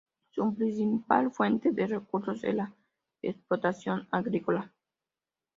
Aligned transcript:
Su 0.31 0.55
principal 0.55 1.31
fuente 1.31 1.71
de 1.73 1.85
recursos 1.85 2.43
es 2.43 2.55
la 2.55 2.73
explotación 3.21 4.07
agrícola. 4.09 4.73